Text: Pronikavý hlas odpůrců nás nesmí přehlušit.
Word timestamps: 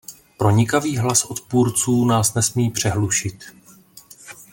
Pronikavý 0.37 0.97
hlas 0.97 1.25
odpůrců 1.25 2.05
nás 2.05 2.33
nesmí 2.33 2.69
přehlušit. 2.71 3.45